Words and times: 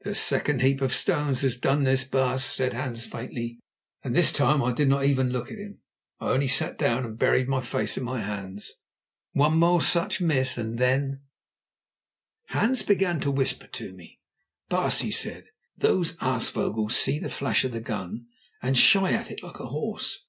"The 0.00 0.14
second 0.14 0.62
heap 0.62 0.80
of 0.80 0.94
stones 0.94 1.42
has 1.42 1.58
done 1.58 1.82
this, 1.84 2.04
baas," 2.04 2.42
said 2.42 2.72
Hans 2.72 3.04
faintly, 3.04 3.60
and 4.02 4.16
this 4.16 4.32
time 4.32 4.62
I 4.62 4.72
did 4.72 4.88
not 4.88 5.04
even 5.04 5.28
look 5.28 5.52
at 5.52 5.58
him. 5.58 5.80
I 6.18 6.30
only 6.30 6.48
sat 6.48 6.78
down 6.78 7.04
and 7.04 7.18
buried 7.18 7.48
my 7.50 7.60
face 7.60 7.98
in 7.98 8.02
my 8.04 8.22
hands. 8.22 8.72
One 9.32 9.58
more 9.58 9.82
such 9.82 10.22
miss, 10.22 10.56
and 10.56 10.78
then— 10.78 11.20
Hans 12.46 12.82
began 12.82 13.20
to 13.20 13.30
whisper 13.30 13.66
to 13.66 13.92
me. 13.92 14.20
"Baas," 14.70 15.00
he 15.00 15.10
said, 15.10 15.48
"those 15.76 16.16
aasvogels 16.16 16.92
see 16.92 17.18
the 17.18 17.28
flash 17.28 17.62
of 17.62 17.72
the 17.72 17.80
gun, 17.82 18.24
and 18.62 18.78
shy 18.78 19.12
at 19.12 19.30
it 19.30 19.42
like 19.42 19.60
a 19.60 19.66
horse. 19.66 20.24